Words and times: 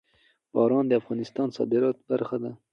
باران 0.53 0.85
د 0.87 0.93
افغانستان 1.01 1.47
د 1.49 1.55
صادراتو 1.57 2.05
برخه 2.09 2.37
ده. 2.43 2.51